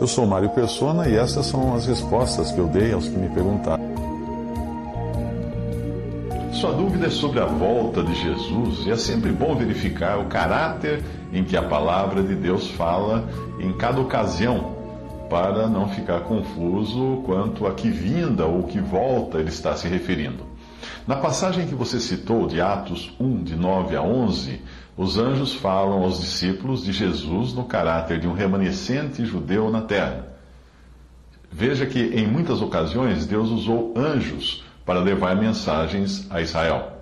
Eu 0.00 0.06
sou 0.06 0.24
Mário 0.24 0.48
Persona 0.48 1.06
e 1.06 1.14
essas 1.14 1.44
são 1.44 1.74
as 1.74 1.84
respostas 1.84 2.50
que 2.50 2.58
eu 2.58 2.66
dei 2.66 2.90
aos 2.90 3.06
que 3.06 3.18
me 3.18 3.28
perguntaram. 3.28 3.84
Sua 6.54 6.72
dúvida 6.72 7.08
é 7.08 7.10
sobre 7.10 7.38
a 7.38 7.44
volta 7.44 8.02
de 8.02 8.14
Jesus 8.14 8.86
e 8.86 8.90
é 8.90 8.96
sempre 8.96 9.30
bom 9.30 9.54
verificar 9.54 10.18
o 10.18 10.24
caráter 10.24 11.04
em 11.30 11.44
que 11.44 11.54
a 11.54 11.62
palavra 11.62 12.22
de 12.22 12.34
Deus 12.34 12.70
fala 12.70 13.28
em 13.58 13.74
cada 13.74 14.00
ocasião, 14.00 14.74
para 15.28 15.68
não 15.68 15.86
ficar 15.90 16.20
confuso 16.20 17.22
quanto 17.26 17.66
a 17.66 17.74
que 17.74 17.90
vinda 17.90 18.46
ou 18.46 18.62
que 18.62 18.80
volta 18.80 19.36
ele 19.36 19.50
está 19.50 19.76
se 19.76 19.86
referindo. 19.86 20.44
Na 21.06 21.16
passagem 21.16 21.66
que 21.66 21.74
você 21.74 22.00
citou, 22.00 22.46
de 22.46 22.58
Atos 22.58 23.14
1, 23.20 23.42
de 23.42 23.54
9 23.54 23.96
a 23.96 24.02
11, 24.02 24.62
os 25.00 25.16
anjos 25.16 25.54
falam 25.54 26.02
aos 26.02 26.20
discípulos 26.20 26.84
de 26.84 26.92
Jesus 26.92 27.54
no 27.54 27.64
caráter 27.64 28.20
de 28.20 28.28
um 28.28 28.34
remanescente 28.34 29.24
judeu 29.24 29.70
na 29.70 29.80
terra. 29.80 30.26
Veja 31.50 31.86
que 31.86 31.98
em 31.98 32.26
muitas 32.26 32.60
ocasiões 32.60 33.24
Deus 33.24 33.48
usou 33.48 33.94
anjos 33.96 34.62
para 34.84 35.00
levar 35.00 35.34
mensagens 35.36 36.26
a 36.28 36.42
Israel. 36.42 36.98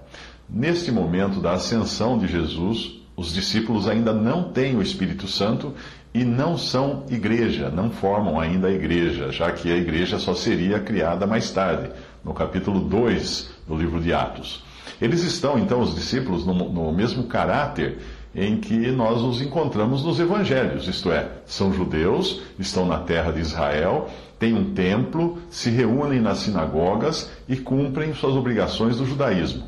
Neste 0.49 0.93
momento 0.93 1.41
da 1.41 1.55
ascensão 1.55 2.17
de 2.17 2.29
Jesus, 2.29 3.01
os 3.17 3.35
discípulos 3.35 3.89
ainda 3.89 4.13
não 4.13 4.45
têm 4.53 4.77
o 4.77 4.83
Espírito 4.83 5.27
Santo 5.27 5.75
e 6.15 6.23
não 6.23 6.57
são 6.57 7.05
igreja, 7.11 7.69
não 7.69 7.91
formam 7.91 8.39
ainda 8.39 8.69
a 8.69 8.73
igreja, 8.73 9.33
já 9.33 9.51
que 9.51 9.73
a 9.73 9.77
igreja 9.77 10.21
só 10.21 10.35
seria 10.35 10.79
criada 10.79 11.27
mais 11.27 11.51
tarde, 11.51 11.91
no 12.25 12.33
capítulo 12.33 12.79
2 12.79 13.51
do 13.67 13.77
livro 13.77 14.01
de 14.01 14.13
Atos. 14.13 14.68
Eles 15.01 15.23
estão, 15.23 15.59
então, 15.59 15.81
os 15.81 15.95
discípulos, 15.95 16.45
no, 16.45 16.55
no 16.55 16.93
mesmo 16.93 17.25
caráter 17.25 17.99
em 18.35 18.59
que 18.59 18.91
nós 18.91 19.23
os 19.23 19.41
encontramos 19.41 20.05
nos 20.05 20.21
evangelhos, 20.21 20.87
isto 20.87 21.11
é, 21.11 21.29
são 21.47 21.73
judeus, 21.73 22.43
estão 22.59 22.87
na 22.87 22.99
terra 22.99 23.33
de 23.33 23.41
Israel, 23.41 24.09
têm 24.39 24.55
um 24.55 24.73
templo, 24.75 25.39
se 25.51 25.71
reúnem 25.71 26.21
nas 26.21 26.39
sinagogas 26.39 27.31
e 27.49 27.57
cumprem 27.57 28.15
suas 28.15 28.35
obrigações 28.35 28.97
do 28.97 29.07
judaísmo. 29.07 29.65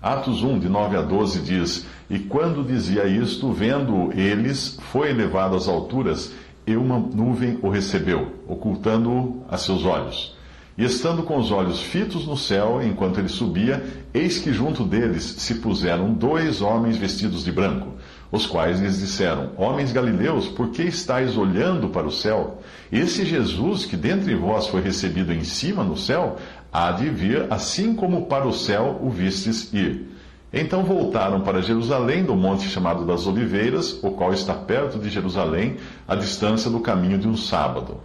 Atos 0.00 0.42
1, 0.42 0.58
de 0.58 0.68
9 0.68 0.96
a 0.96 1.02
12 1.02 1.40
diz: 1.42 1.86
E 2.10 2.18
quando 2.18 2.64
dizia 2.66 3.06
isto, 3.06 3.52
vendo 3.52 4.12
eles, 4.12 4.78
foi 4.90 5.10
elevado 5.10 5.54
às 5.56 5.68
alturas, 5.68 6.32
e 6.66 6.76
uma 6.76 6.98
nuvem 6.98 7.58
o 7.62 7.68
recebeu, 7.68 8.32
ocultando-o 8.48 9.44
a 9.48 9.56
seus 9.56 9.84
olhos. 9.84 10.36
E 10.82 10.84
estando 10.84 11.22
com 11.22 11.38
os 11.38 11.52
olhos 11.52 11.80
fitos 11.80 12.26
no 12.26 12.36
céu, 12.36 12.82
enquanto 12.82 13.18
ele 13.18 13.28
subia, 13.28 13.84
eis 14.12 14.40
que 14.40 14.52
junto 14.52 14.82
deles 14.82 15.22
se 15.22 15.60
puseram 15.60 16.12
dois 16.12 16.60
homens 16.60 16.96
vestidos 16.96 17.44
de 17.44 17.52
branco, 17.52 17.92
os 18.32 18.46
quais 18.46 18.80
lhes 18.80 18.98
disseram: 18.98 19.52
Homens 19.56 19.92
galileus, 19.92 20.48
por 20.48 20.70
que 20.70 20.82
estáis 20.82 21.36
olhando 21.36 21.90
para 21.90 22.04
o 22.04 22.10
céu? 22.10 22.58
Esse 22.90 23.24
Jesus 23.24 23.84
que 23.84 23.96
dentre 23.96 24.34
vós 24.34 24.66
foi 24.66 24.80
recebido 24.80 25.32
em 25.32 25.44
cima 25.44 25.84
no 25.84 25.96
céu, 25.96 26.36
há 26.72 26.90
de 26.90 27.08
vir, 27.08 27.46
assim 27.48 27.94
como 27.94 28.26
para 28.26 28.48
o 28.48 28.52
céu 28.52 28.98
o 29.00 29.08
vistes 29.08 29.72
ir. 29.72 30.08
Então 30.52 30.82
voltaram 30.82 31.42
para 31.42 31.62
Jerusalém, 31.62 32.24
do 32.24 32.34
monte 32.34 32.68
chamado 32.68 33.06
das 33.06 33.24
Oliveiras, 33.28 34.00
o 34.02 34.10
qual 34.10 34.32
está 34.32 34.52
perto 34.52 34.98
de 34.98 35.08
Jerusalém, 35.08 35.76
à 36.08 36.16
distância 36.16 36.68
do 36.68 36.80
caminho 36.80 37.18
de 37.18 37.28
um 37.28 37.36
sábado. 37.36 38.00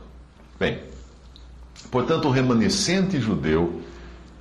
Bem, 0.59 0.77
portanto, 1.91 2.27
o 2.27 2.31
remanescente 2.31 3.19
judeu 3.19 3.81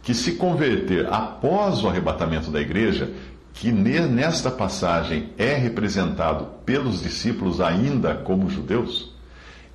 que 0.02 0.14
se 0.14 0.32
converter 0.32 1.06
após 1.12 1.82
o 1.82 1.88
arrebatamento 1.88 2.50
da 2.50 2.60
igreja, 2.60 3.10
que 3.52 3.72
nesta 3.72 4.50
passagem 4.50 5.30
é 5.36 5.54
representado 5.54 6.47
pelos 6.64 7.02
discípulos 7.02 7.60
ainda 7.60 8.14
como 8.14 8.50
judeus, 8.50 9.14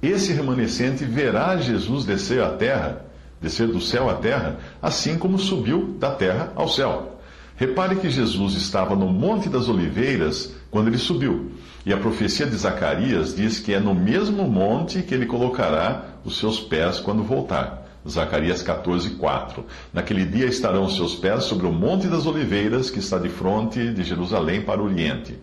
esse 0.02 0.32
remanescente 0.34 1.04
verá 1.04 1.58
Jesus 1.58 2.06
descer 2.06 2.42
à 2.42 2.50
terra 2.52 3.12
descer 3.42 3.68
do 3.68 3.82
céu 3.82 4.10
à 4.10 4.14
terra, 4.14 4.60
assim 4.82 5.18
como 5.18 5.40
subiu 5.40 5.96
da 6.00 6.12
terra 6.12 6.54
ao 6.56 6.70
céu. 6.70 7.20
Repare 7.56 7.96
que 7.96 8.10
Jesus 8.10 8.54
estava 8.54 8.96
no 8.96 9.08
Monte 9.08 9.50
das 9.50 9.68
Oliveiras 9.68 10.54
quando 10.70 10.88
ele 10.88 10.98
subiu. 10.98 11.52
E 11.86 11.92
a 11.92 11.98
profecia 11.98 12.46
de 12.46 12.56
Zacarias 12.56 13.36
diz 13.36 13.60
que 13.60 13.74
é 13.74 13.80
no 13.80 13.96
mesmo 13.96 14.48
monte 14.48 15.02
que 15.02 15.14
ele 15.16 15.26
colocará 15.26 16.11
os 16.24 16.38
seus 16.38 16.60
pés 16.60 17.00
quando 17.00 17.24
voltar. 17.24 17.88
Zacarias 18.08 18.64
14, 18.64 19.12
4. 19.12 19.66
Naquele 19.94 20.26
dia 20.26 20.46
estarão 20.46 20.86
os 20.86 20.96
seus 20.96 21.16
pés 21.16 21.44
sobre 21.44 21.68
o 21.68 21.72
Monte 21.72 22.08
das 22.08 22.26
Oliveiras, 22.26 22.90
que 22.90 23.00
está 23.00 23.18
de 23.18 23.30
fronte 23.30 23.92
de 23.94 24.04
Jerusalém 24.04 24.62
para 24.62 24.82
o 24.82 24.86
Oriente. 24.86 25.38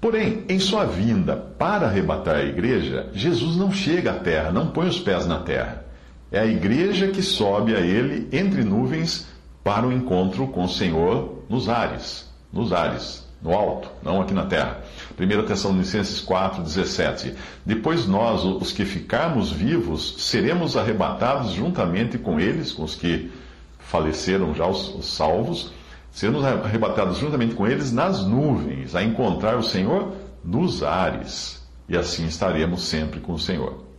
Porém, 0.00 0.44
em 0.48 0.58
sua 0.58 0.84
vinda 0.84 1.36
para 1.36 1.86
arrebatar 1.86 2.36
a 2.36 2.42
igreja, 2.42 3.08
Jesus 3.12 3.56
não 3.56 3.72
chega 3.72 4.10
à 4.10 4.14
terra, 4.14 4.50
não 4.50 4.66
põe 4.66 4.88
os 4.88 4.98
pés 4.98 5.26
na 5.26 5.38
terra. 5.38 5.84
É 6.30 6.40
a 6.40 6.46
igreja 6.46 7.08
que 7.08 7.22
sobe 7.22 7.74
a 7.74 7.80
ele 7.80 8.28
entre 8.32 8.64
nuvens 8.64 9.28
para 9.62 9.86
o 9.86 9.92
encontro 9.92 10.48
com 10.48 10.64
o 10.64 10.68
Senhor 10.68 11.44
nos 11.48 11.68
ares, 11.68 12.28
nos 12.52 12.72
ares, 12.72 13.24
no 13.40 13.52
alto, 13.52 13.90
não 14.02 14.20
aqui 14.20 14.34
na 14.34 14.46
terra. 14.46 14.81
1 15.18 15.46
Tessalonicenses 15.46 16.20
4, 16.20 16.62
17. 16.62 17.34
Depois 17.64 18.06
nós, 18.06 18.44
os 18.44 18.72
que 18.72 18.84
ficarmos 18.84 19.50
vivos, 19.50 20.16
seremos 20.18 20.76
arrebatados 20.76 21.52
juntamente 21.52 22.18
com 22.18 22.40
eles, 22.40 22.72
com 22.72 22.84
os 22.84 22.94
que 22.94 23.30
faleceram 23.78 24.54
já, 24.54 24.66
os, 24.66 24.94
os 24.94 25.06
salvos, 25.06 25.72
seremos 26.10 26.44
arrebatados 26.44 27.18
juntamente 27.18 27.54
com 27.54 27.66
eles 27.66 27.92
nas 27.92 28.24
nuvens, 28.26 28.94
a 28.94 29.02
encontrar 29.02 29.56
o 29.56 29.62
Senhor 29.62 30.12
nos 30.44 30.82
ares. 30.82 31.62
E 31.88 31.96
assim 31.96 32.26
estaremos 32.26 32.82
sempre 32.84 33.20
com 33.20 33.34
o 33.34 33.38
Senhor. 33.38 33.91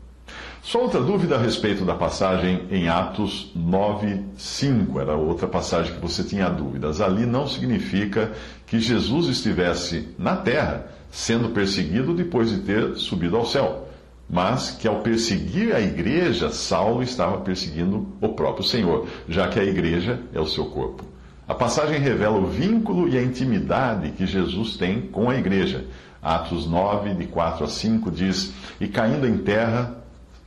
Só 0.64 0.82
outra 0.82 1.02
dúvida 1.02 1.36
a 1.36 1.40
respeito 1.40 1.84
da 1.84 1.94
passagem 1.94 2.68
em 2.72 2.88
Atos 2.88 3.52
9, 3.54 4.24
5. 4.38 4.98
Era 4.98 5.14
outra 5.14 5.46
passagem 5.46 5.94
que 5.94 6.00
você 6.00 6.24
tinha 6.24 6.50
dúvidas. 6.50 7.02
Ali 7.02 7.26
não 7.26 7.46
significa 7.46 8.32
que 8.66 8.80
Jesus 8.80 9.28
estivesse 9.28 10.08
na 10.18 10.38
terra 10.38 10.88
sendo 11.12 11.50
perseguido 11.50 12.14
depois 12.14 12.50
de 12.50 12.60
ter 12.60 12.96
subido 12.96 13.36
ao 13.36 13.46
céu, 13.46 13.90
mas 14.30 14.72
que 14.72 14.88
ao 14.88 15.02
perseguir 15.02 15.76
a 15.76 15.82
igreja, 15.82 16.50
Saulo 16.50 17.04
estava 17.04 17.42
perseguindo 17.42 18.08
o 18.22 18.30
próprio 18.30 18.66
Senhor, 18.66 19.06
já 19.28 19.50
que 19.50 19.60
a 19.60 19.66
igreja 19.66 20.22
é 20.34 20.40
o 20.40 20.48
seu 20.48 20.68
corpo. 20.68 21.04
A 21.46 21.54
passagem 21.54 22.00
revela 22.00 22.40
o 22.40 22.48
vínculo 22.48 23.10
e 23.10 23.18
a 23.18 23.22
intimidade 23.22 24.12
que 24.12 24.26
Jesus 24.26 24.78
tem 24.78 25.02
com 25.02 25.30
a 25.30 25.36
igreja. 25.36 25.86
Atos 26.22 26.66
9, 26.66 27.16
de 27.16 27.26
4 27.26 27.66
a 27.66 27.68
5 27.68 28.10
diz: 28.10 28.54
E 28.80 28.88
caindo 28.88 29.28
em 29.28 29.40
terra, 29.40 30.03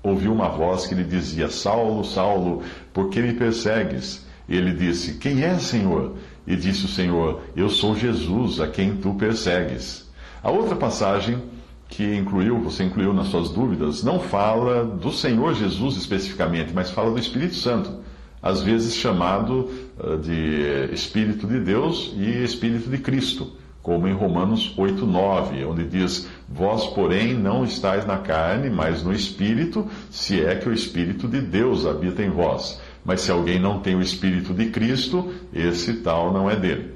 ouviu 0.07 0.33
uma 0.33 0.49
voz 0.49 0.87
que 0.87 0.95
lhe 0.95 1.05
dizia: 1.05 1.49
Saulo, 1.49 2.05
Saulo, 2.05 2.63
por 2.93 3.11
que 3.11 3.21
me 3.21 3.35
persegues? 3.35 4.25
Ele 4.49 4.73
disse: 4.73 5.15
Quem 5.19 5.43
é, 5.43 5.59
Senhor? 5.59 6.15
E 6.47 6.55
disse 6.55 6.85
o 6.85 6.89
Senhor: 6.89 7.43
Eu 7.57 7.69
sou 7.69 7.97
Jesus, 7.97 8.61
a 8.61 8.69
quem 8.69 8.97
tu 8.97 9.15
persegues. 9.15 10.09
A 10.43 10.51
outra 10.51 10.77
passagem 10.77 11.43
que 11.89 12.17
incluiu, 12.17 12.61
você 12.61 12.85
incluiu 12.85 13.13
nas 13.13 13.29
suas 13.29 13.51
dúvidas, 13.51 14.03
não 14.03 14.19
fala 14.21 14.85
do 14.85 15.13
Senhor 15.13 15.55
Jesus 15.55 15.97
especificamente, 15.97 16.73
mas 16.75 16.91
fala 16.91 17.11
do 17.11 17.19
Espírito 17.19 17.55
Santo, 17.55 18.01
às 18.43 18.61
vezes 18.61 18.95
chamado 18.95 19.71
eh, 19.99 20.17
de 20.17 20.95
Espírito 20.95 21.47
de 21.47 21.61
Deus 21.61 22.13
e 22.17 22.43
Espírito 22.43 22.91
de 22.91 22.99
Cristo 22.99 23.53
como 23.87 24.09
em 24.09 24.13
Romanos 24.13 24.75
8, 24.77 25.07
9, 25.07 25.65
onde 25.65 25.85
diz: 25.85 26.29
Vós, 26.49 26.89
porém, 26.89 27.35
não 27.35 27.65
estáis 27.65 28.05
na 28.05 28.19
carne, 28.19 28.69
mas 28.69 29.05
no 29.05 29.13
Espírito, 29.13 29.87
se 30.11 30.45
é 30.45 30.57
que 30.57 30.69
o 30.69 30.73
Espírito 30.73 31.29
de 31.29 31.41
Deus 31.41 31.87
habita 31.87 32.21
em 32.21 32.29
vós. 32.29 32.81
Mas 33.05 33.21
se 33.21 33.31
alguém 33.31 33.61
não 33.61 33.79
tem 33.79 33.95
o 33.95 34.03
Espírito 34.03 34.53
de 34.53 34.71
Cristo, 34.71 35.33
esse 35.55 35.99
tal 35.99 36.33
não 36.33 36.51
é 36.51 36.57
dele. 36.57 36.95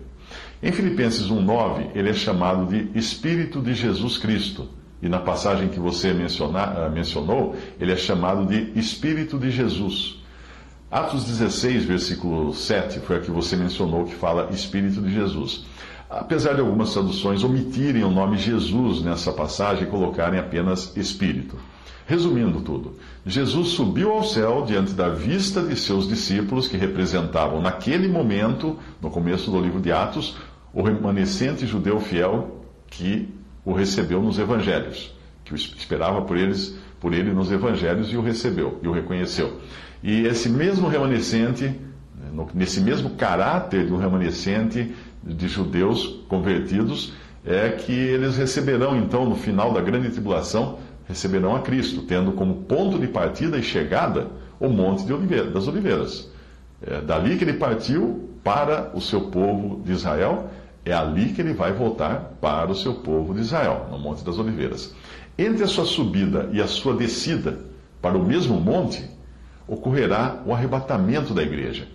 Em 0.61 0.73
Filipenses 0.73 1.29
1,9, 1.29 1.91
ele 1.95 2.11
é 2.11 2.13
chamado 2.13 2.67
de 2.67 2.99
Espírito 2.99 3.61
de 3.61 3.73
Jesus 3.73 4.19
Cristo. 4.19 4.69
E 5.01 5.09
na 5.09 5.21
passagem 5.21 5.69
que 5.69 5.79
você 5.79 6.09
ah, 6.09 6.91
mencionou, 6.93 7.55
ele 7.79 7.93
é 7.93 7.97
chamado 7.97 8.47
de 8.47 8.77
Espírito 8.77 9.39
de 9.39 9.49
Jesus. 9.49 10.19
Atos 10.91 11.23
16, 11.23 11.85
versículo 11.85 12.53
7, 12.53 12.99
foi 12.99 13.19
a 13.19 13.21
que 13.21 13.31
você 13.31 13.55
mencionou 13.55 14.07
que 14.07 14.15
fala 14.17 14.49
Espírito 14.51 15.01
de 15.01 15.15
Jesus. 15.15 15.65
Apesar 16.11 16.55
de 16.55 16.61
algumas 16.61 16.93
traduções 16.93 17.45
omitirem 17.45 18.03
o 18.03 18.11
nome 18.11 18.37
Jesus 18.37 19.01
nessa 19.01 19.33
passagem 19.33 19.85
e 19.85 19.87
colocarem 19.87 20.41
apenas 20.41 20.95
Espírito. 20.97 21.57
Resumindo 22.05 22.61
tudo, 22.63 22.97
Jesus 23.25 23.69
subiu 23.69 24.11
ao 24.11 24.25
céu 24.25 24.65
diante 24.67 24.93
da 24.93 25.09
vista 25.09 25.63
de 25.63 25.77
seus 25.77 26.09
discípulos, 26.09 26.67
que 26.67 26.77
representavam 26.77 27.63
naquele 27.63 28.09
momento, 28.09 28.77
no 29.01 29.09
começo 29.09 29.49
do 29.49 29.61
livro 29.61 29.81
de 29.81 29.93
Atos, 29.93 30.37
o 30.75 30.83
remanescente 30.83 31.65
judeu 31.65 32.01
fiel 32.01 32.65
que 32.89 33.29
o 33.65 33.73
recebeu 33.73 34.21
nos 34.21 34.41
evangelhos, 34.41 35.15
que 35.45 35.55
esperava 35.55 36.23
por 36.23 36.37
eles, 36.37 36.77
por 36.99 37.15
ele 37.15 37.33
nos 37.33 37.53
evangelhos 37.53 38.13
e 38.13 38.17
o 38.17 38.21
recebeu 38.21 38.81
e 38.83 38.89
o 38.89 38.93
reconheceu. 38.93 39.61
E 40.03 40.27
esse 40.27 40.49
mesmo 40.49 40.89
remanescente, 40.89 41.73
nesse 42.53 42.81
mesmo 42.81 43.11
caráter 43.11 43.93
um 43.93 43.97
remanescente 43.97 44.93
de 45.23 45.49
judeus 45.49 46.25
convertidos, 46.29 47.13
é 47.45 47.71
que 47.71 47.93
eles 47.93 48.37
receberão 48.37 48.97
então 48.97 49.29
no 49.29 49.35
final 49.35 49.73
da 49.73 49.81
grande 49.81 50.11
tribulação 50.11 50.79
receberão 51.11 51.57
a 51.57 51.61
Cristo, 51.61 52.03
tendo 52.03 52.33
como 52.33 52.63
ponto 52.63 52.99
de 52.99 53.09
partida 53.09 53.59
e 53.59 53.63
chegada 53.63 54.29
o 54.61 54.69
Monte 54.69 55.05
de 55.05 55.13
Oliveira, 55.13 55.51
das 55.51 55.67
Oliveiras. 55.67 56.31
É 56.81 57.01
dali 57.01 57.37
que 57.37 57.43
ele 57.43 57.55
partiu 57.55 58.31
para 58.45 58.93
o 58.95 59.01
seu 59.01 59.23
povo 59.23 59.83
de 59.85 59.93
Israel, 59.93 60.49
é 60.85 60.93
ali 60.93 61.33
que 61.33 61.41
ele 61.43 61.53
vai 61.53 61.73
voltar 61.73 62.37
para 62.41 62.71
o 62.71 62.75
seu 62.75 62.95
povo 62.95 63.35
de 63.35 63.41
Israel, 63.41 63.89
no 63.91 63.99
Monte 63.99 64.25
das 64.25 64.39
Oliveiras. 64.39 64.95
Entre 65.37 65.65
a 65.65 65.67
sua 65.67 65.85
subida 65.85 66.49
e 66.53 66.61
a 66.61 66.67
sua 66.67 66.95
descida 66.95 67.59
para 68.01 68.17
o 68.17 68.25
mesmo 68.25 68.61
monte, 68.61 69.05
ocorrerá 69.67 70.43
o 70.47 70.55
arrebatamento 70.55 71.35
da 71.35 71.43
igreja, 71.43 71.89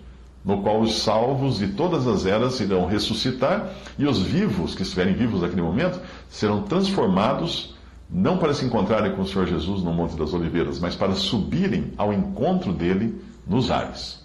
no 0.46 0.62
qual 0.62 0.80
os 0.80 1.02
salvos 1.02 1.58
de 1.58 1.66
todas 1.66 2.06
as 2.06 2.24
eras 2.24 2.60
irão 2.60 2.86
ressuscitar 2.86 3.72
e 3.98 4.06
os 4.06 4.22
vivos, 4.22 4.76
que 4.76 4.82
estiverem 4.82 5.12
vivos 5.12 5.42
naquele 5.42 5.60
momento, 5.60 6.00
serão 6.28 6.62
transformados 6.62 7.74
não 8.08 8.38
para 8.38 8.54
se 8.54 8.64
encontrarem 8.64 9.16
com 9.16 9.22
o 9.22 9.26
Senhor 9.26 9.48
Jesus 9.48 9.82
no 9.82 9.92
Monte 9.92 10.14
das 10.14 10.32
Oliveiras, 10.32 10.78
mas 10.78 10.94
para 10.94 11.14
subirem 11.14 11.92
ao 11.98 12.12
encontro 12.12 12.72
dele 12.72 13.20
nos 13.44 13.72
ares. 13.72 14.24